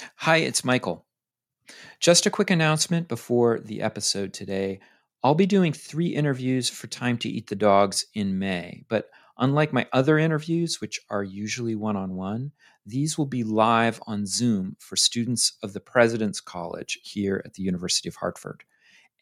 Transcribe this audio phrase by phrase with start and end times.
[0.00, 1.04] Hi, it's Michael.
[2.00, 4.80] Just a quick announcement before the episode today.
[5.22, 9.72] I'll be doing three interviews for Time to Eat the Dogs in May, but unlike
[9.72, 12.52] my other interviews, which are usually one on one,
[12.86, 17.62] these will be live on Zoom for students of the President's College here at the
[17.62, 18.64] University of Hartford.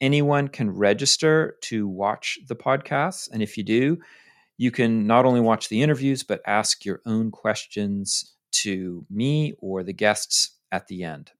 [0.00, 3.98] Anyone can register to watch the podcasts, and if you do,
[4.56, 9.82] you can not only watch the interviews, but ask your own questions to me or
[9.82, 11.30] the guests at the end.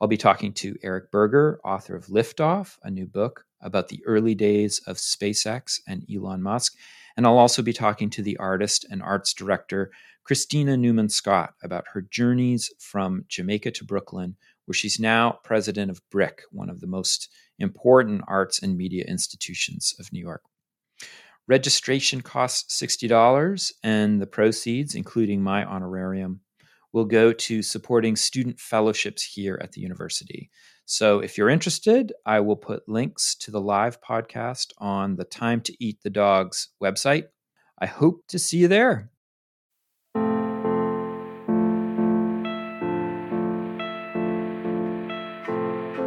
[0.00, 4.34] I'll be talking to Eric Berger, author of Liftoff, a new book about the early
[4.34, 6.74] days of SpaceX and Elon Musk.
[7.16, 9.90] And I'll also be talking to the artist and arts director,
[10.28, 14.36] Kristina Newman Scott, about her journeys from Jamaica to Brooklyn,
[14.66, 19.94] where she's now president of BRIC, one of the most important arts and media institutions
[19.98, 20.42] of New York.
[21.48, 26.40] Registration costs $60, and the proceeds, including my honorarium,
[26.96, 30.48] will go to supporting student fellowships here at the university.
[30.86, 35.60] So if you're interested, I will put links to the live podcast on the Time
[35.60, 37.24] to Eat the Dogs website.
[37.78, 39.10] I hope to see you there.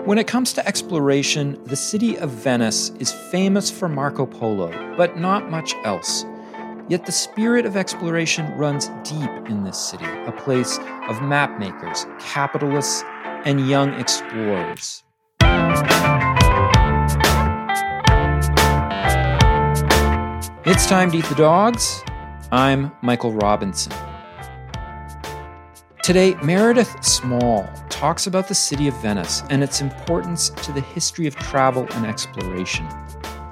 [0.06, 5.20] When it comes to exploration, the city of Venice is famous for Marco Polo, but
[5.20, 6.26] not much else.
[6.90, 13.04] Yet the spirit of exploration runs deep in this city, a place of mapmakers, capitalists,
[13.46, 15.04] and young explorers.
[20.66, 22.02] It's time to eat the dogs.
[22.52, 23.94] I'm Michael Robinson.
[26.02, 31.28] Today, Meredith Small talks about the city of Venice and its importance to the history
[31.28, 32.90] of travel and exploration.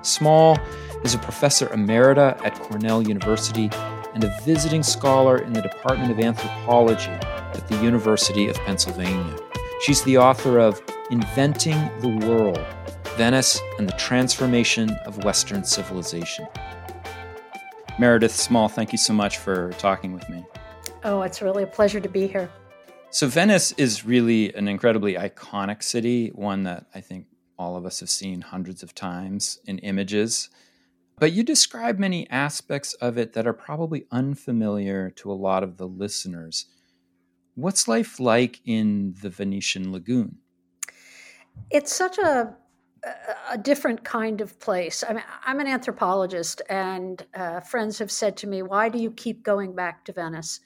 [0.01, 0.57] Small
[1.03, 3.69] is a professor emerita at Cornell University
[4.13, 9.37] and a visiting scholar in the Department of Anthropology at the University of Pennsylvania.
[9.81, 10.81] She's the author of
[11.11, 12.59] Inventing the World
[13.15, 16.47] Venice and the Transformation of Western Civilization.
[17.99, 20.45] Meredith Small, thank you so much for talking with me.
[21.03, 22.49] Oh, it's really a pleasure to be here.
[23.09, 27.25] So, Venice is really an incredibly iconic city, one that I think
[27.57, 30.49] all of us have seen hundreds of times in images.
[31.19, 35.77] But you describe many aspects of it that are probably unfamiliar to a lot of
[35.77, 36.65] the listeners.
[37.55, 40.37] What's life like in the Venetian lagoon?
[41.71, 42.55] It's such a
[43.49, 45.03] a different kind of place.
[45.07, 49.11] I mean, I'm an anthropologist, and uh, friends have said to me, "Why do you
[49.11, 50.59] keep going back to Venice?"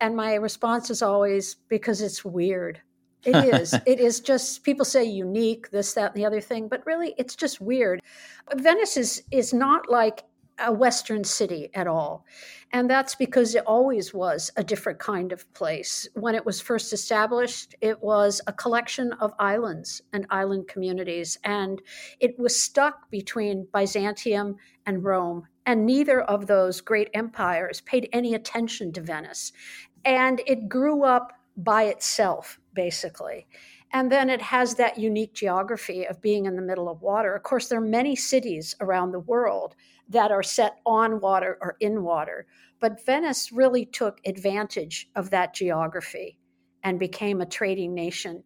[0.00, 2.80] And my response is always because it's weird.
[3.24, 3.74] It is.
[3.86, 7.36] it is just people say unique, this, that, and the other thing, but really it's
[7.36, 8.00] just weird.
[8.54, 10.24] Venice is is not like
[10.60, 12.24] a Western city at all.
[12.72, 16.08] And that's because it always was a different kind of place.
[16.14, 21.38] When it was first established, it was a collection of islands and island communities.
[21.42, 21.82] And
[22.20, 25.46] it was stuck between Byzantium and Rome.
[25.66, 29.52] And neither of those great empires paid any attention to Venice.
[30.04, 33.46] And it grew up by itself, basically.
[33.92, 37.34] And then it has that unique geography of being in the middle of water.
[37.34, 39.74] Of course, there are many cities around the world
[40.08, 42.46] that are set on water or in water,
[42.80, 46.38] but Venice really took advantage of that geography
[46.82, 48.42] and became a trading nation.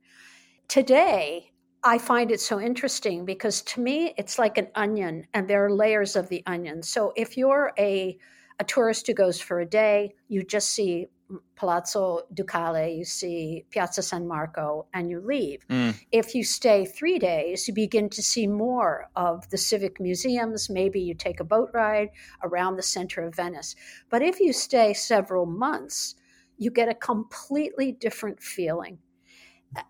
[0.69, 5.66] Today, I find it so interesting because to me, it's like an onion and there
[5.66, 6.82] are layers of the onion.
[6.82, 8.16] So if you're a,
[8.59, 11.09] a tourist who goes for a day, you just see
[11.57, 15.67] Palazzo Ducale, you see Piazza San Marco, and you leave.
[15.69, 15.95] Mm.
[16.12, 20.69] If you stay three days, you begin to see more of the civic museums.
[20.69, 22.11] Maybe you take a boat ride
[22.43, 23.75] around the center of Venice.
[24.11, 26.15] But if you stay several months,
[26.59, 28.99] you get a completely different feeling.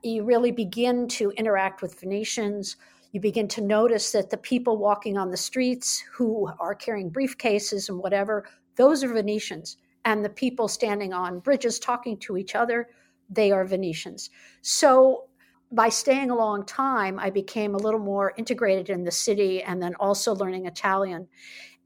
[0.03, 2.77] You really begin to interact with Venetians.
[3.13, 7.89] You begin to notice that the people walking on the streets who are carrying briefcases
[7.89, 8.47] and whatever,
[8.77, 12.89] those are Venetians and the people standing on bridges talking to each other,
[13.31, 14.31] they are Venetians.
[14.63, 15.29] So
[15.73, 19.83] by staying a long time, I became a little more integrated in the city and
[19.83, 21.27] then also learning Italian.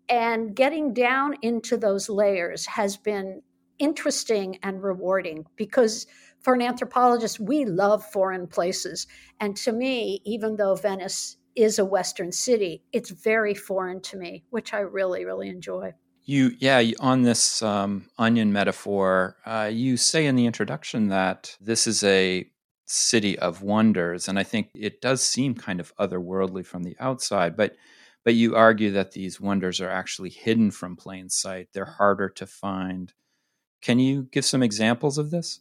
[0.09, 3.43] And getting down into those layers has been
[3.79, 6.07] interesting and rewarding because
[6.41, 9.07] for an anthropologist, we love foreign places.
[9.41, 14.45] And to me, even though Venice is a Western city, it's very foreign to me,
[14.51, 15.93] which I really, really enjoy.
[16.29, 21.87] You, yeah, on this um, onion metaphor, uh, you say in the introduction that this
[21.87, 22.47] is a
[22.85, 27.57] city of wonders, and I think it does seem kind of otherworldly from the outside,
[27.57, 27.77] but
[28.27, 31.69] but you argue that these wonders are actually hidden from plain sight.
[31.73, 33.11] They're harder to find.
[33.81, 35.61] Can you give some examples of this?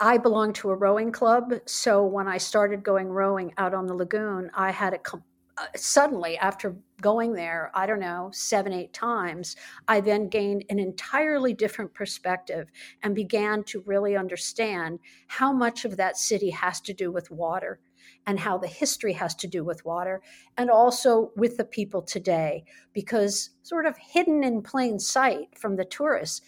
[0.00, 1.52] I belong to a rowing club.
[1.66, 5.20] So when I started going rowing out on the lagoon, I had a uh,
[5.60, 9.56] Uh, suddenly after going there i don't know seven eight times
[9.88, 12.70] i then gained an entirely different perspective
[13.02, 17.78] and began to really understand how much of that city has to do with water
[18.26, 20.22] and how the history has to do with water
[20.56, 22.64] and also with the people today.
[22.92, 26.42] Because sort of hidden in plain sight from the tourists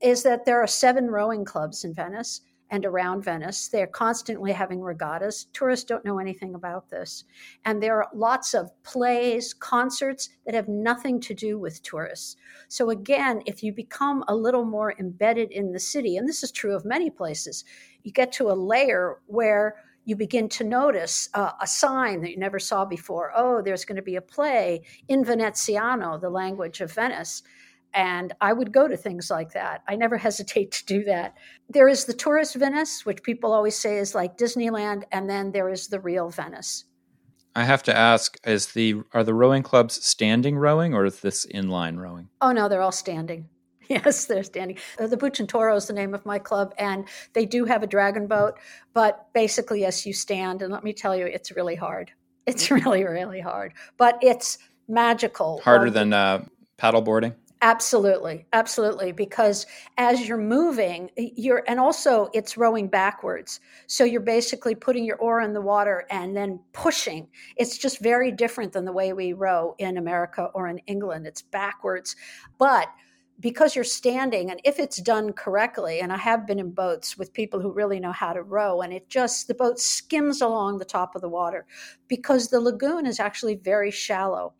[0.00, 2.40] is that there are seven rowing clubs in venice
[2.72, 3.68] and around Venice.
[3.68, 5.46] They're constantly having regattas.
[5.52, 7.24] Tourists don't know anything about this.
[7.66, 12.36] And there are lots of plays, concerts that have nothing to do with tourists.
[12.68, 16.50] So, again, if you become a little more embedded in the city, and this is
[16.50, 17.64] true of many places,
[18.04, 19.76] you get to a layer where
[20.06, 23.32] you begin to notice uh, a sign that you never saw before.
[23.36, 27.42] Oh, there's going to be a play in Veneziano, the language of Venice.
[27.94, 29.82] And I would go to things like that.
[29.86, 31.34] I never hesitate to do that.
[31.68, 35.68] There is the tourist Venice, which people always say is like Disneyland, and then there
[35.68, 36.84] is the real Venice.
[37.54, 41.46] I have to ask: Is the are the rowing clubs standing rowing, or is this
[41.46, 42.28] inline rowing?
[42.40, 43.48] Oh no, they're all standing.
[43.88, 44.78] Yes, they're standing.
[44.98, 48.26] Uh, the Bucintoro is the name of my club, and they do have a dragon
[48.26, 48.58] boat.
[48.94, 52.10] But basically, yes, you stand, and let me tell you, it's really hard.
[52.46, 54.56] It's really, really hard, but it's
[54.88, 55.60] magical.
[55.62, 56.44] Harder than uh,
[56.78, 57.34] paddleboarding.
[57.64, 59.12] Absolutely, absolutely.
[59.12, 59.66] Because
[59.96, 63.60] as you're moving, you're, and also it's rowing backwards.
[63.86, 67.28] So you're basically putting your oar in the water and then pushing.
[67.56, 71.24] It's just very different than the way we row in America or in England.
[71.28, 72.16] It's backwards.
[72.58, 72.88] But
[73.38, 77.32] because you're standing, and if it's done correctly, and I have been in boats with
[77.32, 80.84] people who really know how to row, and it just, the boat skims along the
[80.84, 81.64] top of the water
[82.08, 84.54] because the lagoon is actually very shallow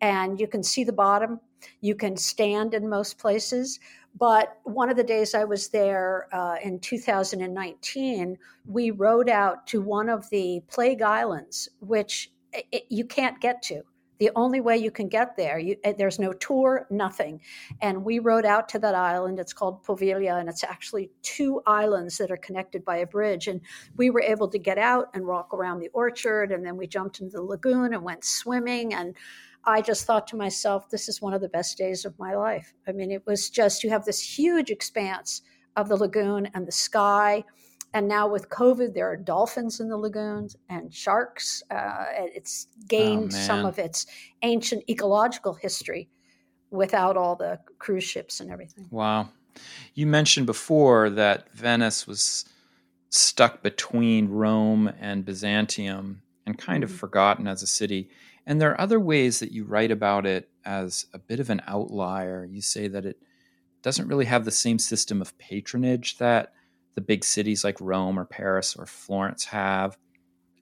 [0.00, 1.40] and you can see the bottom.
[1.80, 3.80] You can stand in most places.
[4.18, 9.80] But one of the days I was there uh, in 2019, we rowed out to
[9.80, 13.82] one of the plague islands, which it, you can't get to.
[14.18, 17.40] The only way you can get there, you, eh, there's no tour, nothing.
[17.80, 19.40] And we rowed out to that island.
[19.40, 23.48] It's called Poveglia, and it's actually two islands that are connected by a bridge.
[23.48, 23.62] And
[23.96, 27.20] we were able to get out and walk around the orchard, and then we jumped
[27.20, 28.92] into the lagoon and went swimming.
[28.92, 29.16] And
[29.64, 32.72] I just thought to myself, this is one of the best days of my life.
[32.88, 35.42] I mean, it was just, you have this huge expanse
[35.76, 37.44] of the lagoon and the sky.
[37.92, 41.62] And now with COVID, there are dolphins in the lagoons and sharks.
[41.70, 44.06] Uh, it's gained oh, some of its
[44.42, 46.08] ancient ecological history
[46.70, 48.86] without all the cruise ships and everything.
[48.90, 49.30] Wow.
[49.94, 52.44] You mentioned before that Venice was
[53.10, 56.98] stuck between Rome and Byzantium and kind of mm-hmm.
[56.98, 58.08] forgotten as a city.
[58.46, 61.62] And there are other ways that you write about it as a bit of an
[61.66, 62.44] outlier.
[62.44, 63.18] You say that it
[63.82, 66.52] doesn't really have the same system of patronage that
[66.94, 69.96] the big cities like Rome or Paris or Florence have.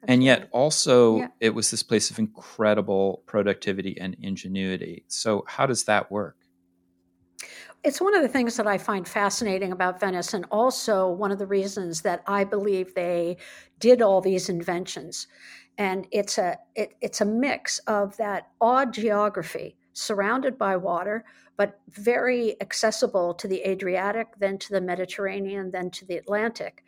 [0.05, 1.29] and yet, also, yeah.
[1.41, 5.05] it was this place of incredible productivity and ingenuity.
[5.09, 6.37] So, how does that work?
[7.85, 11.39] It's one of the things that I find fascinating about Venice, and also one of
[11.39, 13.39] the reasons that I believe they
[13.79, 15.27] did all these inventions
[15.79, 21.25] and it's a it, it's a mix of that odd geography surrounded by water
[21.57, 26.85] but very accessible to the adriatic then to the mediterranean then to the atlantic.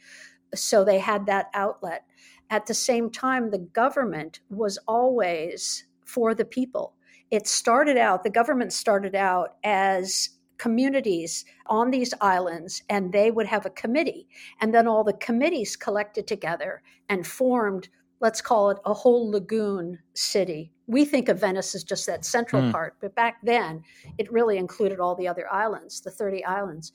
[0.55, 2.05] So they had that outlet.
[2.51, 6.94] At the same time the government was always for the people.
[7.31, 13.47] It started out the government started out as communities on these islands and they would
[13.47, 14.29] have a committee.
[14.61, 17.89] And then all the committees collected together and formed
[18.20, 20.72] let's call it a whole lagoon city.
[20.86, 22.72] We think of Venice as just that central mm.
[22.72, 23.82] part, but back then
[24.19, 26.93] it really included all the other islands, the 30 islands.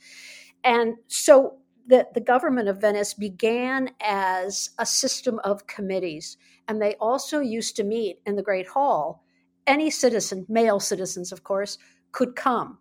[0.64, 6.96] And so the, the government of Venice began as a system of committees, and they
[6.96, 9.24] also used to meet in the Great Hall.
[9.68, 11.78] Any citizen, male citizens, of course,
[12.12, 12.78] could come.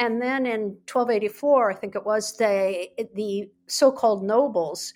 [0.00, 4.94] And then in 1284, I think it was, they, the so called nobles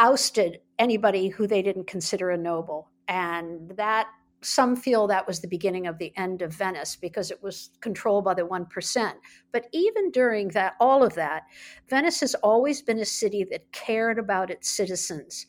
[0.00, 2.90] ousted anybody who they didn't consider a noble.
[3.06, 4.08] And that
[4.42, 8.24] some feel that was the beginning of the end of Venice because it was controlled
[8.24, 9.12] by the 1%.
[9.52, 11.42] But even during that all of that,
[11.90, 15.46] Venice has always been a city that cared about its citizens.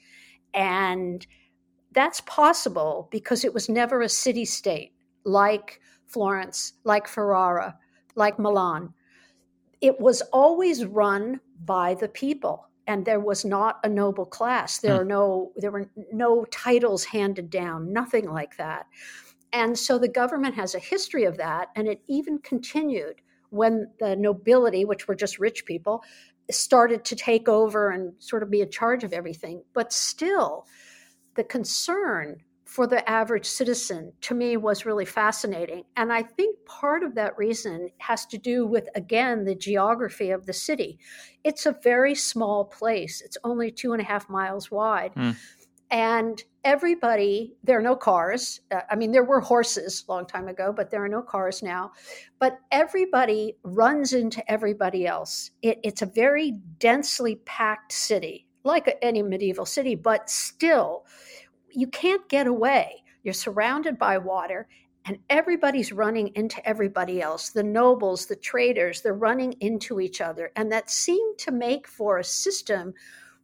[0.53, 1.25] And
[1.93, 4.91] that's possible because it was never a city state
[5.23, 7.77] like Florence, like Ferrara,
[8.15, 8.93] like Milan.
[9.79, 14.95] It was always run by the people and there was not a noble class there
[14.95, 14.99] mm.
[14.99, 18.87] are no there were no titles handed down nothing like that
[19.53, 24.15] and so the government has a history of that and it even continued when the
[24.15, 26.01] nobility which were just rich people
[26.49, 29.63] started to take over and sort of be in charge of everything.
[29.73, 30.65] But still,
[31.35, 32.37] the concern
[32.71, 35.83] for the average citizen to me was really fascinating.
[35.97, 40.45] And I think part of that reason has to do with, again, the geography of
[40.45, 40.97] the city.
[41.43, 45.13] It's a very small place, it's only two and a half miles wide.
[45.15, 45.35] Mm.
[45.89, 48.61] And everybody, there are no cars.
[48.73, 51.61] Uh, I mean, there were horses a long time ago, but there are no cars
[51.61, 51.91] now.
[52.39, 55.51] But everybody runs into everybody else.
[55.61, 61.03] It, it's a very densely packed city, like any medieval city, but still,
[61.73, 63.03] you can't get away.
[63.23, 64.67] You're surrounded by water,
[65.05, 67.49] and everybody's running into everybody else.
[67.49, 70.51] The nobles, the traders, they're running into each other.
[70.55, 72.93] And that seemed to make for a system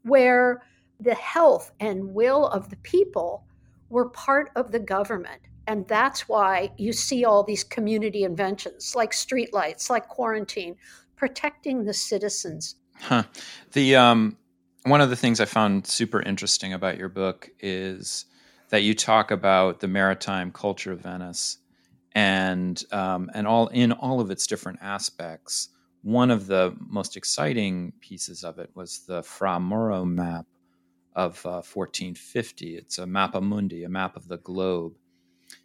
[0.03, 0.63] where
[0.99, 3.43] the health and will of the people
[3.89, 5.41] were part of the government.
[5.67, 10.75] And that's why you see all these community inventions like streetlights, like quarantine,
[11.15, 12.75] protecting the citizens.
[12.99, 13.23] Huh.
[13.73, 14.37] The um,
[14.89, 18.25] one of the things I found super interesting about your book is
[18.69, 21.57] that you talk about the maritime culture of Venice
[22.13, 25.69] and um, and all in all of its different aspects.
[26.03, 30.45] One of the most exciting pieces of it was the Fra Mauro map
[31.15, 32.77] of uh, 1450.
[32.77, 34.93] It's a mappa mundi, a map of the globe.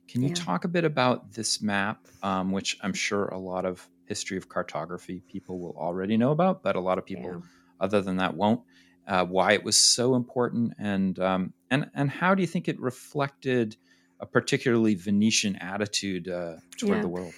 [0.09, 0.35] Can you yeah.
[0.35, 4.49] talk a bit about this map, um, which I'm sure a lot of history of
[4.49, 7.41] cartography people will already know about, but a lot of people yeah.
[7.81, 8.63] other than that won't?
[9.07, 12.81] Uh, why it was so important, and um, and and how do you think it
[12.81, 13.77] reflected
[14.21, 17.03] a particularly Venetian attitude uh, toward yeah.
[17.03, 17.33] the world?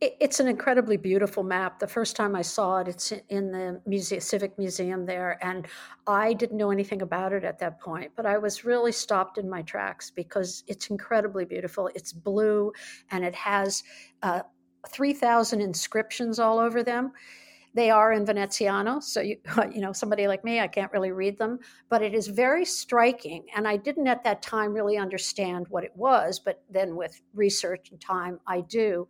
[0.00, 1.80] It's an incredibly beautiful map.
[1.80, 5.66] The first time I saw it, it's in the museum, Civic Museum there, and
[6.06, 8.12] I didn't know anything about it at that point.
[8.14, 11.90] But I was really stopped in my tracks because it's incredibly beautiful.
[11.96, 12.72] It's blue,
[13.10, 13.82] and it has
[14.22, 14.42] uh,
[14.88, 17.12] three thousand inscriptions all over them.
[17.74, 19.36] They are in Veneziano, so you
[19.72, 21.58] you know somebody like me, I can't really read them,
[21.88, 23.44] but it is very striking.
[23.54, 27.90] And I didn't at that time really understand what it was, but then with research
[27.90, 29.08] and time, I do.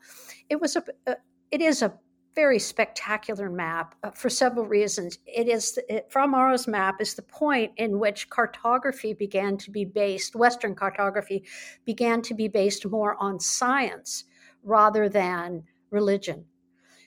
[0.48, 1.16] It was a, a
[1.50, 1.92] it is a
[2.38, 5.18] very spectacular map uh, for several reasons.
[5.26, 6.28] It is it, Fra
[6.68, 10.36] map is the point in which cartography began to be based.
[10.36, 11.42] Western cartography
[11.84, 14.22] began to be based more on science
[14.62, 16.44] rather than religion.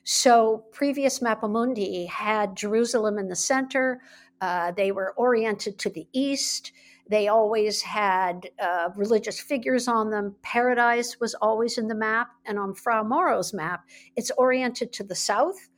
[0.04, 4.02] So previous Mapamundi had Jerusalem in the center.
[4.42, 6.72] Uh, they were oriented to the east.
[7.10, 10.36] They always had uh, religious figures on them.
[10.42, 12.30] Paradise was always in the map.
[12.46, 13.84] And on Fra Mauro's map,
[14.16, 15.70] it's oriented to the south.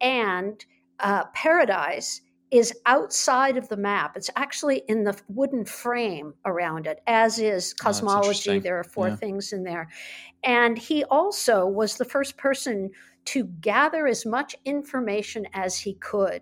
[0.00, 0.64] And
[1.00, 4.16] uh, Paradise is outside of the map.
[4.16, 8.52] It's actually in the wooden frame around it, as is oh, cosmology.
[8.52, 9.16] Oh, there are four yeah.
[9.16, 9.88] things in there.
[10.44, 12.90] And he also was the first person
[13.28, 16.40] to gather as much information as he could.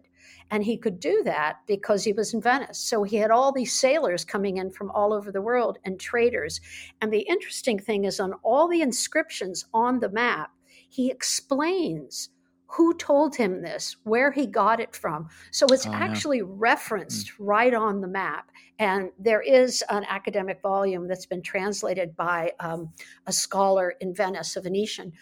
[0.53, 2.79] And he could do that because he was in Venice.
[2.79, 6.61] So he had all these sailors coming in from all over the world and traders.
[7.01, 10.51] And the interesting thing is, on all the inscriptions on the map,
[10.89, 12.29] he explains
[12.69, 15.29] who told him this, where he got it from.
[15.51, 17.35] So it's oh, actually referenced mm.
[17.39, 18.51] right on the map.
[18.79, 22.91] And there is an academic volume that's been translated by um,
[23.27, 25.13] a scholar in Venice, a Venetian,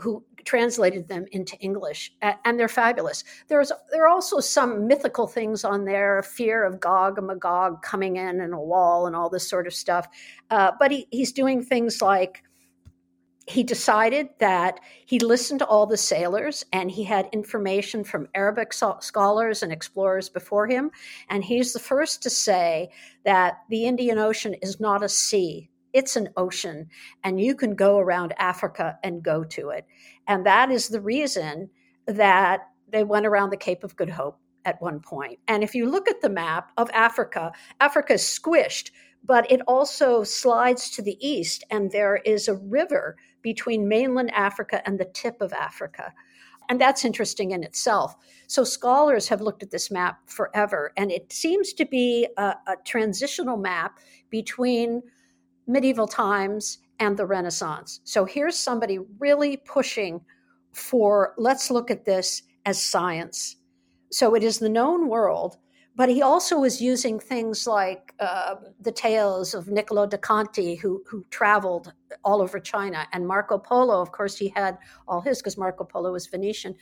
[0.00, 3.24] who translated them into English, and they're fabulous.
[3.48, 8.16] There's there are also some mythical things on there, fear of Gog and Magog coming
[8.16, 10.08] in and a wall and all this sort of stuff.
[10.50, 12.42] Uh, but he, he's doing things like
[13.50, 18.72] he decided that he listened to all the sailors and he had information from Arabic
[18.72, 20.90] scholars and explorers before him.
[21.28, 22.90] And he's the first to say
[23.24, 26.88] that the Indian Ocean is not a sea, it's an ocean
[27.24, 29.86] and you can go around Africa and go to it.
[30.26, 31.70] And that is the reason
[32.06, 35.38] that they went around the Cape of Good Hope at one point.
[35.48, 38.90] And if you look at the map of Africa, Africa is squished,
[39.24, 44.82] but it also slides to the east, and there is a river between mainland Africa
[44.86, 46.12] and the tip of Africa.
[46.68, 48.14] And that's interesting in itself.
[48.46, 52.76] So, scholars have looked at this map forever, and it seems to be a, a
[52.84, 53.98] transitional map
[54.30, 55.02] between
[55.70, 58.00] medieval times and the Renaissance.
[58.04, 60.20] So here's somebody really pushing
[60.72, 63.56] for let's look at this as science.
[64.10, 65.56] So it is the known world,
[65.96, 71.02] but he also is using things like uh, the tales of Niccolo da Conti, who,
[71.08, 71.92] who traveled
[72.24, 74.00] all over China, and Marco Polo.
[74.00, 76.74] Of course, he had all his because Marco Polo was Venetian.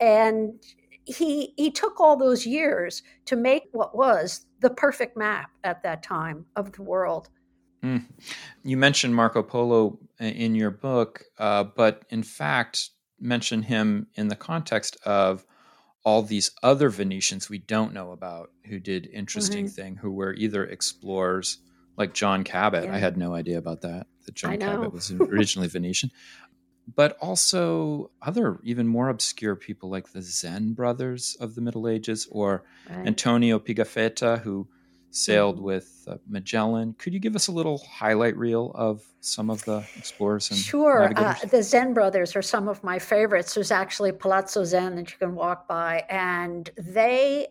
[0.00, 0.62] And
[1.04, 6.02] he, he took all those years to make what was the perfect map at that
[6.02, 7.30] time of the world.
[7.82, 8.04] Mm.
[8.64, 14.36] You mentioned Marco Polo in your book, uh, but in fact, mention him in the
[14.36, 15.44] context of
[16.04, 19.74] all these other Venetians we don't know about who did interesting mm-hmm.
[19.74, 21.58] thing, who were either explorers
[21.96, 22.84] like John Cabot.
[22.84, 22.94] Yeah.
[22.94, 24.06] I had no idea about that.
[24.24, 26.10] That John Cabot was originally Venetian,
[26.94, 32.28] but also other even more obscure people like the Zen brothers of the Middle Ages
[32.30, 33.06] or right.
[33.06, 34.68] Antonio Pigafetta, who
[35.10, 35.64] sailed mm-hmm.
[35.64, 36.94] with uh, Magellan.
[36.98, 41.12] Could you give us a little highlight reel of some of the explorers and Sure.
[41.16, 43.54] Uh, the Zen brothers are some of my favorites.
[43.54, 47.48] There's actually Palazzo Zen that you can walk by, and they,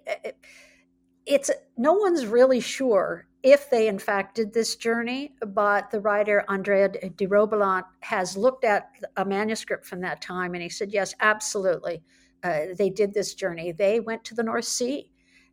[1.25, 6.43] it's no one's really sure if they in fact did this journey, but the writer
[6.49, 11.13] Andrea de Robilant has looked at a manuscript from that time and he said, yes,
[11.21, 12.01] absolutely.
[12.43, 13.71] Uh, they did this journey.
[13.71, 15.09] They went to the North Sea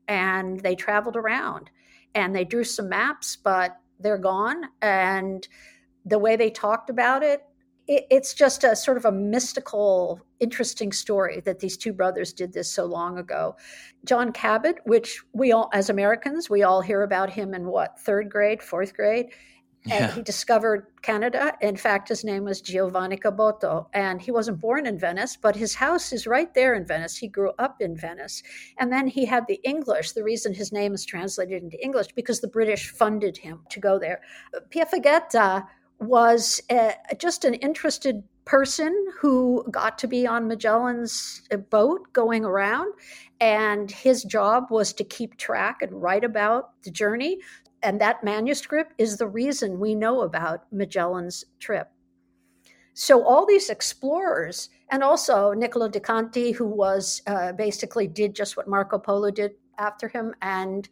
[0.09, 1.71] and they traveled around
[2.15, 4.63] and they drew some maps, but they're gone.
[4.83, 5.47] And
[6.05, 7.43] the way they talked about it,
[7.87, 12.53] it, it's just a sort of a mystical, interesting story that these two brothers did
[12.53, 13.57] this so long ago.
[14.05, 18.31] John Cabot, which we all, as Americans, we all hear about him in what, third
[18.31, 19.27] grade, fourth grade?
[19.87, 20.07] Yeah.
[20.07, 21.53] And he discovered Canada.
[21.61, 23.87] In fact, his name was Giovanni Caboto.
[23.93, 27.17] And he wasn't born in Venice, but his house is right there in Venice.
[27.17, 28.43] He grew up in Venice.
[28.79, 30.13] And then he had the English.
[30.13, 33.99] The reason his name is translated into English, because the British funded him to go
[33.99, 34.23] there.
[34.71, 35.67] Piafagetta
[36.01, 42.45] was a, just an interested person who got to be on Magellan's uh, boat going
[42.45, 42.93] around.
[43.41, 47.39] And his job was to keep track and write about the journey.
[47.85, 51.89] And that manuscript is the reason we know about Magellan's trip.
[52.95, 58.57] So all these explorers, and also Niccolo di Conti, who was uh, basically did just
[58.57, 60.89] what Marco Polo did after him, and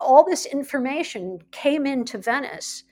[0.00, 2.84] all this information came into Venice.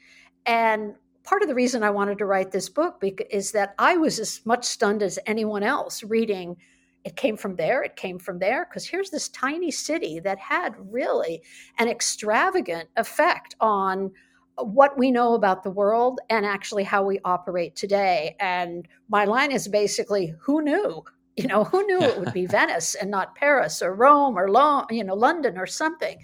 [0.47, 0.95] And
[1.25, 4.41] part of the reason I wanted to write this book is that I was as
[4.45, 6.57] much stunned as anyone else reading.
[7.05, 10.75] It came from there, it came from there, because here's this tiny city that had
[10.79, 11.43] really
[11.79, 14.13] an extravagant effect on
[14.57, 18.37] what we know about the world and actually how we operate today.
[18.39, 21.03] And my line is basically who knew?
[21.37, 24.85] You know, who knew it would be Venice and not Paris or Rome or Lo-
[24.91, 26.19] you know London or something?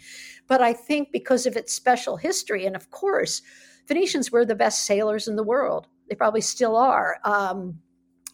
[0.46, 3.42] But I think because of its special history, and of course,
[3.86, 5.86] Venetians were the best sailors in the world.
[6.08, 7.16] They probably still are.
[7.24, 7.80] Um,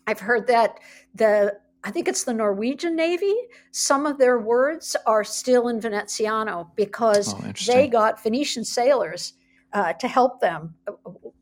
[0.07, 0.81] I've heard that
[1.15, 3.37] the I think it's the Norwegian Navy.
[3.71, 9.35] Some of their words are still in Veneziano because oh, they got Venetian sailors
[9.75, 10.93] uh, to help them uh,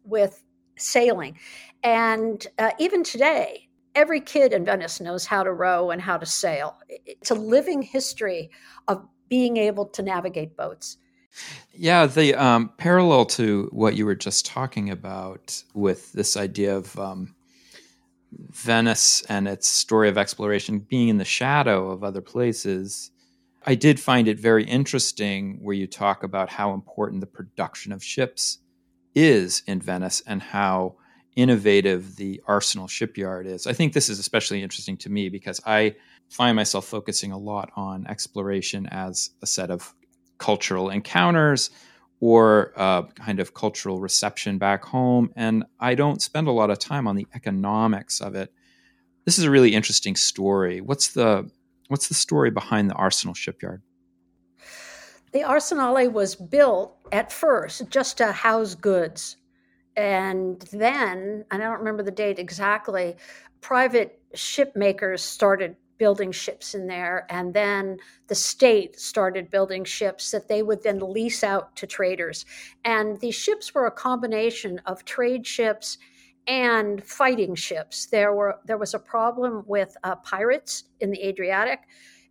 [0.05, 0.43] with
[0.77, 1.39] sailing.
[1.85, 6.27] And uh, even today, every kid in Venice knows how to row and how to
[6.27, 6.77] sail.
[6.89, 8.51] It's a living history
[8.89, 10.97] of being able to navigate boats.
[11.73, 16.99] Yeah, the um, parallel to what you were just talking about with this idea of
[16.99, 17.35] um,
[18.51, 23.11] Venice and its story of exploration being in the shadow of other places,
[23.65, 28.03] I did find it very interesting where you talk about how important the production of
[28.03, 28.59] ships
[29.15, 30.97] is in Venice and how
[31.37, 33.67] innovative the Arsenal shipyard is.
[33.67, 35.97] I think this is especially interesting to me because I
[36.29, 39.95] find myself focusing a lot on exploration as a set of
[40.39, 41.71] cultural encounters
[42.23, 45.33] or uh, kind of cultural reception back home.
[45.35, 48.53] And I don't spend a lot of time on the economics of it.
[49.25, 50.81] This is a really interesting story.
[50.81, 51.51] What's the
[51.89, 53.83] what's the story behind the Arsenal shipyard?
[55.33, 59.37] The Arsenale was built at first just to house goods.
[59.97, 63.17] And then, and I don't remember the date exactly,
[63.61, 67.27] private ship makers started building ships in there.
[67.31, 72.45] And then the state started building ships that they would then lease out to traders.
[72.85, 75.99] And these ships were a combination of trade ships
[76.49, 78.07] and fighting ships.
[78.07, 81.83] There were there was a problem with uh, pirates in the Adriatic,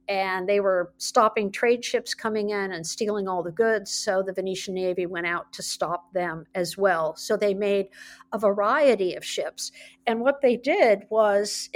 [0.10, 3.90] and they were stopping trade ships coming in and stealing all the goods.
[3.90, 7.16] So the Venetian Navy went out to stop them as well.
[7.16, 7.88] So they made
[8.34, 9.72] a variety of ships,
[10.08, 11.70] and what they did was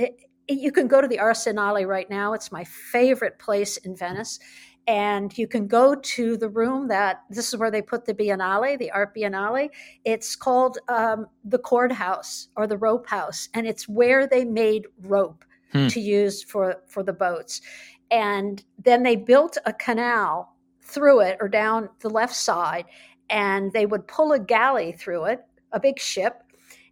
[0.48, 2.34] you can go to the Arsenale right now.
[2.34, 4.40] It's my favorite place in Venice.
[4.88, 8.78] And you can go to the room that this is where they put the Biennale,
[8.78, 9.70] the Art Biennale.
[10.04, 14.86] It's called um, the Cord House or the Rope House, and it's where they made
[15.02, 15.88] rope hmm.
[15.88, 17.62] to use for for the boats.
[18.12, 22.86] And then they built a canal through it or down the left side,
[23.32, 26.44] and they would pull a galley through it, a big ship,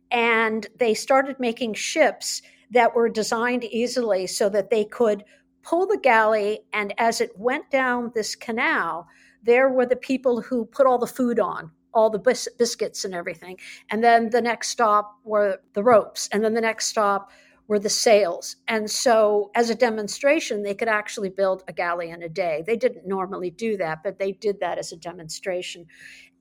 [0.10, 2.42] and they started making ships
[2.74, 5.24] that were designed easily so that they could
[5.62, 6.60] pull the galley.
[6.74, 9.08] And as it went down this canal,
[9.44, 13.14] there were the people who put all the food on, all the bis- biscuits and
[13.14, 13.58] everything.
[13.90, 16.28] And then the next stop were the ropes.
[16.32, 17.32] And then the next stop
[17.68, 18.58] were the sails.
[18.68, 22.64] And so, as a demonstration, they could actually build a galley in a day.
[22.66, 25.86] They didn't normally do that, but they did that as a demonstration.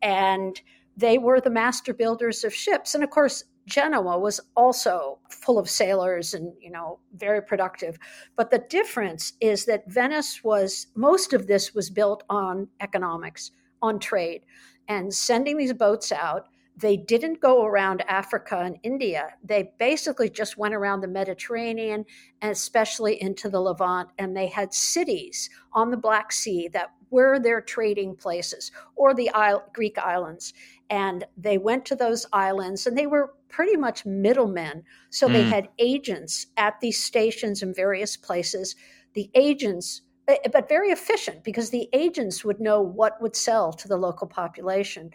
[0.00, 0.60] And
[0.96, 2.94] they were the master builders of ships.
[2.94, 7.98] And of course, Genoa was also full of sailors and, you know, very productive.
[8.36, 13.98] But the difference is that Venice was, most of this was built on economics, on
[13.98, 14.42] trade,
[14.88, 19.34] and sending these boats out they didn't go around Africa and India.
[19.44, 22.04] They basically just went around the Mediterranean
[22.40, 24.08] and especially into the Levant.
[24.18, 29.30] And they had cities on the Black Sea that were their trading places or the
[29.74, 30.54] Greek islands.
[30.88, 34.82] And they went to those islands and they were pretty much middlemen.
[35.10, 35.34] So mm.
[35.34, 38.74] they had agents at these stations in various places.
[39.14, 43.86] The agents eh, but very efficient because the agents would know what would sell to
[43.86, 45.10] the local population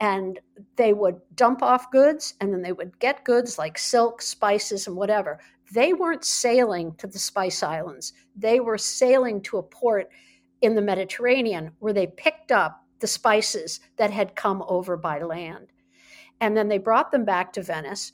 [0.00, 0.40] and
[0.74, 4.96] they would dump off goods and then they would get goods like silk, spices, and
[4.96, 5.38] whatever.
[5.72, 10.08] They weren't sailing to the Spice Islands, they were sailing to a port
[10.60, 15.71] in the Mediterranean where they picked up the spices that had come over by land.
[16.42, 18.12] And then they brought them back to Venice.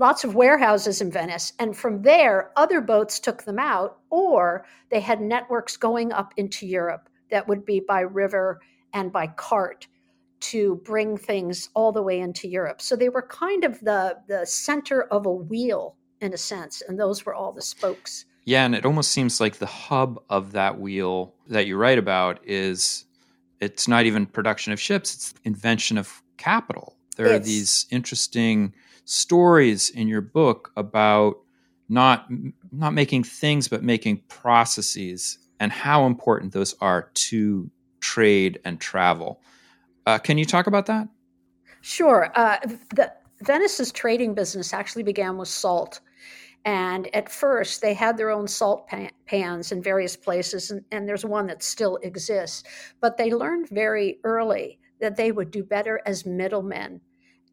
[0.00, 1.52] Lots of warehouses in Venice.
[1.58, 6.66] And from there, other boats took them out, or they had networks going up into
[6.66, 8.60] Europe that would be by river
[8.92, 9.86] and by cart
[10.40, 12.80] to bring things all the way into Europe.
[12.80, 16.98] So they were kind of the the center of a wheel in a sense, and
[16.98, 18.24] those were all the spokes.
[18.44, 22.40] Yeah, and it almost seems like the hub of that wheel that you write about
[22.44, 23.04] is
[23.60, 26.97] it's not even production of ships, it's invention of capital.
[27.18, 28.72] There it's, are these interesting
[29.04, 31.38] stories in your book about
[31.88, 32.26] not
[32.70, 39.40] not making things but making processes and how important those are to trade and travel.
[40.06, 41.08] Uh, can you talk about that?
[41.80, 42.30] Sure.
[42.34, 42.58] Uh,
[42.94, 46.00] the, Venice's trading business actually began with salt.
[46.64, 51.08] And at first, they had their own salt pan- pans in various places, and, and
[51.08, 52.64] there's one that still exists.
[53.00, 57.00] But they learned very early that they would do better as middlemen.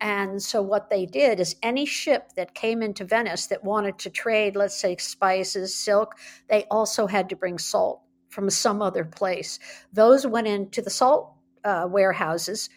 [0.02, 4.10] And so, what they did is any ship that came into Venice that wanted to
[4.10, 6.16] trade, let's say spices, silk,
[6.50, 9.60] they also had to bring salt from some other place.
[9.94, 12.70] Those went into the salt uh, warehouses,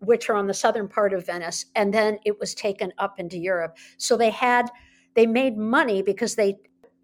[0.00, 3.38] which are on the southern part of Venice, and then it was taken up into
[3.38, 3.76] Europe.
[3.96, 4.70] So they had
[5.14, 6.56] they made money because they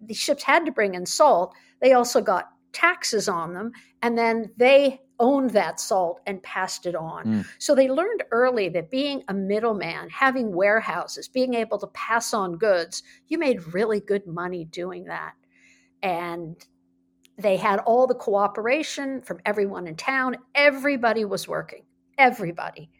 [0.04, 1.54] the ships had to bring in salt.
[1.80, 6.94] They also got taxes on them, and then they owned that salt and passed it
[6.94, 7.24] on.
[7.24, 7.46] Mm.
[7.58, 12.58] So they learned early that being a middleman, having warehouses, being able to pass on
[12.58, 15.32] goods, you made really good money doing that.
[16.02, 16.56] And
[17.38, 20.36] they had all the cooperation from everyone in town.
[20.54, 21.84] Everybody was working,
[22.18, 22.90] everybody.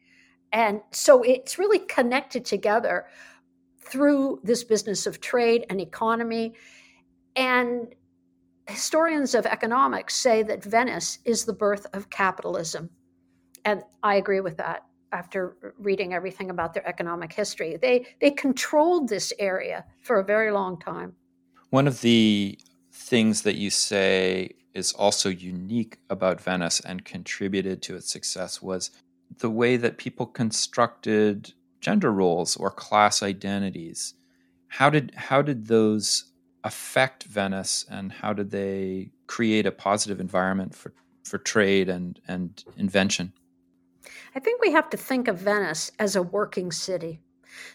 [0.53, 3.07] And so it's really connected together
[3.81, 6.55] through this business of trade and economy.
[7.35, 7.95] And
[8.69, 12.91] historians of economics say that Venice is the birth of capitalism.
[13.65, 17.77] And I agree with that after reading everything about their economic history.
[17.77, 21.15] They, they controlled this area for a very long time.
[21.71, 22.59] One of the
[22.93, 28.91] things that you say is also unique about Venice and contributed to its success was
[29.39, 34.15] the way that people constructed gender roles or class identities.
[34.69, 36.32] How did how did those
[36.65, 40.93] affect Venice and how did they create a positive environment for,
[41.25, 43.33] for trade and, and invention?
[44.35, 47.21] I think we have to think of Venice as a working city,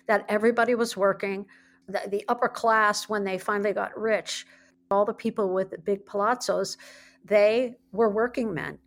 [0.07, 1.45] that everybody was working.
[1.87, 4.45] The, the upper class, when they finally got rich,
[4.89, 6.77] all the people with the big palazzos,
[7.23, 8.79] they were working men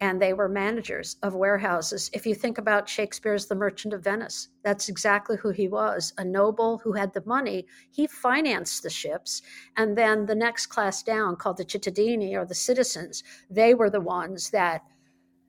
[0.00, 2.10] and they were managers of warehouses.
[2.12, 6.24] If you think about Shakespeare's The Merchant of Venice, that's exactly who he was a
[6.24, 7.66] noble who had the money.
[7.90, 9.42] He financed the ships.
[9.76, 14.00] And then the next class down, called the cittadini or the citizens, they were the
[14.00, 14.82] ones that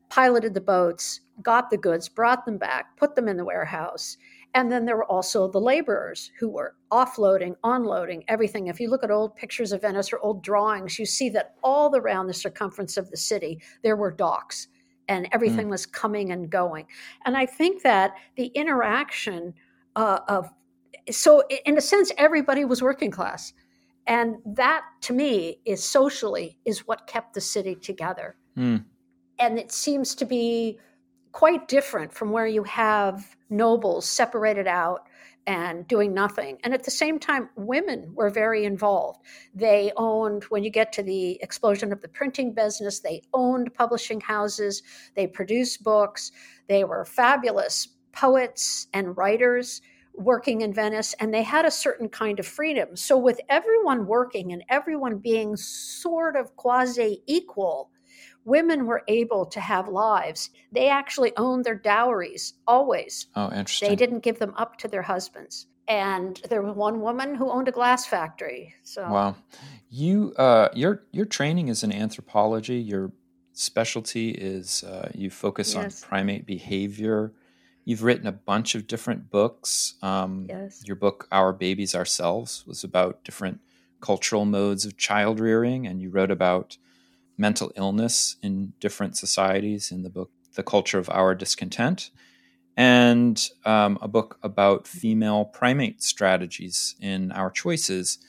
[0.09, 4.17] piloted the boats, got the goods, brought them back, put them in the warehouse.
[4.53, 8.67] And then there were also the laborers who were offloading, onloading, everything.
[8.67, 11.95] If you look at old pictures of Venice or old drawings, you see that all
[11.95, 14.67] around the circumference of the city, there were docks
[15.07, 15.71] and everything mm.
[15.71, 16.85] was coming and going.
[17.25, 19.53] And I think that the interaction
[19.95, 20.49] uh, of,
[21.09, 23.53] so in a sense, everybody was working class.
[24.07, 28.35] And that to me is socially is what kept the city together.
[28.57, 28.85] Mm.
[29.39, 30.79] And it seems to be
[31.37, 35.07] quite different from where you have nobles separated out
[35.45, 36.57] and doing nothing.
[36.63, 39.19] And at the same time, women were very involved.
[39.53, 44.19] They owned, when you get to the explosion of the printing business, they owned publishing
[44.19, 44.81] houses,
[45.13, 46.31] they produced books,
[46.67, 49.83] they were fabulous poets and writers.
[50.19, 52.95] working in Venice, and they had a certain kind of freedom.
[52.95, 57.91] So, with everyone working and everyone being sort of quasi equal,
[58.47, 60.49] women were able to have lives.
[60.71, 63.27] They actually owned their dowries always.
[63.35, 63.89] Oh, interesting.
[63.89, 65.67] They didn't give them up to their husbands.
[65.89, 68.73] And there was one woman who owned a glass factory.
[68.83, 69.35] So wow,
[69.89, 72.77] you uh, your your training is in anthropology.
[72.77, 73.11] Your
[73.53, 76.03] specialty is uh, you focus yes.
[76.03, 77.33] on primate behavior.
[77.85, 79.93] You've written a bunch of different books.
[80.01, 80.83] Um, yes.
[80.85, 83.61] Your book, Our Babies Ourselves, was about different
[84.01, 86.77] cultural modes of child rearing, and you wrote about
[87.37, 92.09] mental illness in different societies in the book, The Culture of Our Discontent,
[92.75, 98.19] and um, a book about female primate strategies in our choices.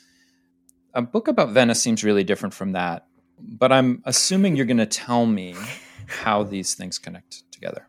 [0.94, 3.07] A book about Venice seems really different from that,
[3.38, 5.55] but I'm assuming you're going to tell me
[6.07, 7.88] how these things connect together.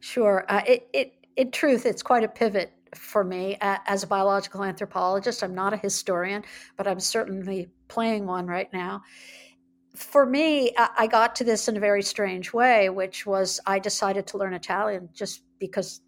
[0.00, 0.44] Sure.
[0.48, 5.42] Uh, it, it, in truth, it's quite a pivot for me as a biological anthropologist.
[5.42, 6.44] I'm not a historian,
[6.76, 9.02] but I'm certainly playing one right now.
[9.94, 14.26] For me, I, got to this in a very strange way, which was I decided
[14.28, 16.00] to learn Italian just because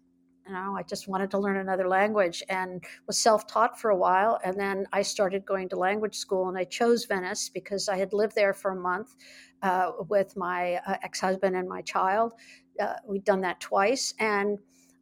[0.47, 3.95] you know, I just wanted to learn another language and was self taught for a
[3.95, 4.39] while.
[4.43, 8.11] And then I started going to language school and I chose Venice because I had
[8.13, 9.15] lived there for a month
[9.61, 12.33] uh, with my uh, ex husband and my child
[12.79, 14.57] uh, we'd done that twice, and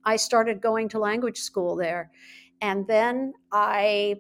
[0.06, 2.12] I started going to language school there.
[2.62, 4.18] And then I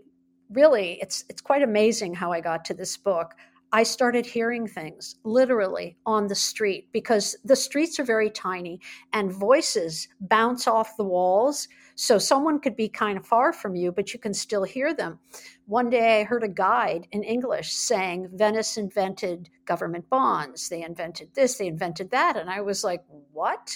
[0.49, 3.33] really, it's it's quite amazing how I got to this book.
[3.75, 8.79] I started hearing things literally on the street because the streets are very tiny
[9.13, 11.67] and voices bounce off the walls.
[11.95, 15.17] So someone could be kind of far from you, but you can still hear them.
[15.65, 20.69] One day I heard a guide in English saying Venice invented government bonds.
[20.69, 22.37] They invented this, they invented that.
[22.37, 23.75] And I was like, what?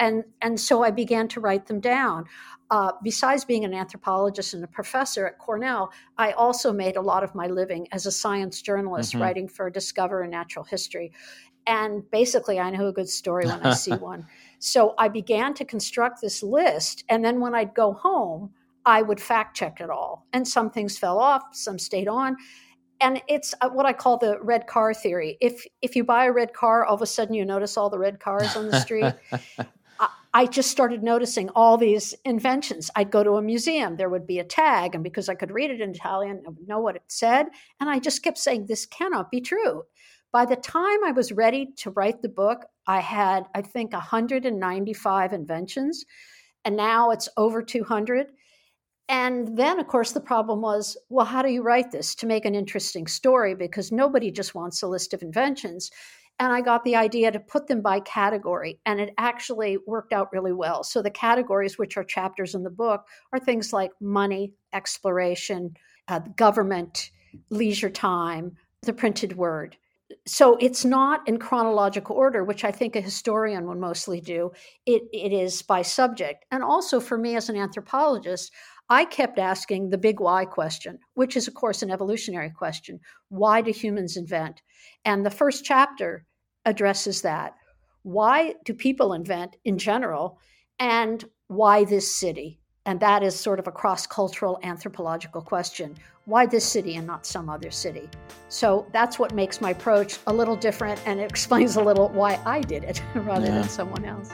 [0.00, 2.24] And, and so I began to write them down.
[2.70, 7.22] Uh, besides being an anthropologist and a professor at Cornell, I also made a lot
[7.22, 9.22] of my living as a science journalist mm-hmm.
[9.22, 11.12] writing for Discover and Natural History.
[11.66, 14.26] And basically, I know a good story when I see one.
[14.58, 17.04] So I began to construct this list.
[17.08, 18.50] And then when I'd go home,
[18.86, 20.26] I would fact check it all.
[20.32, 22.36] And some things fell off, some stayed on.
[23.00, 25.36] And it's uh, what I call the red car theory.
[25.40, 27.98] If if you buy a red car, all of a sudden you notice all the
[27.98, 29.12] red cars on the street.
[30.36, 32.90] I just started noticing all these inventions.
[32.96, 35.70] I'd go to a museum, there would be a tag, and because I could read
[35.70, 37.46] it in Italian, I would know what it said.
[37.80, 39.84] And I just kept saying, This cannot be true.
[40.32, 45.32] By the time I was ready to write the book, I had, I think, 195
[45.32, 46.04] inventions,
[46.64, 48.26] and now it's over 200.
[49.08, 52.44] And then, of course, the problem was well, how do you write this to make
[52.44, 53.54] an interesting story?
[53.54, 55.92] Because nobody just wants a list of inventions.
[56.40, 60.32] And I got the idea to put them by category, and it actually worked out
[60.32, 60.82] really well.
[60.82, 65.76] So, the categories, which are chapters in the book, are things like money, exploration,
[66.08, 67.10] uh, government,
[67.50, 69.76] leisure time, the printed word.
[70.26, 74.50] So, it's not in chronological order, which I think a historian would mostly do.
[74.86, 76.46] It, it is by subject.
[76.50, 78.52] And also, for me as an anthropologist,
[78.94, 83.00] I kept asking the big why question, which is, of course, an evolutionary question.
[83.28, 84.62] Why do humans invent?
[85.04, 86.24] And the first chapter
[86.64, 87.54] addresses that.
[88.04, 90.38] Why do people invent in general?
[90.78, 92.60] And why this city?
[92.86, 95.96] And that is sort of a cross cultural anthropological question.
[96.26, 98.08] Why this city and not some other city?
[98.48, 102.38] So that's what makes my approach a little different and it explains a little why
[102.46, 103.58] I did it rather yeah.
[103.58, 104.30] than someone else.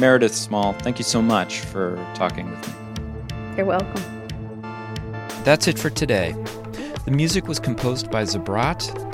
[0.00, 2.83] Meredith Small, thank you so much for talking with me.
[3.56, 4.02] You're welcome.
[5.44, 6.34] That's it for today.
[7.04, 9.13] The music was composed by Zabrat.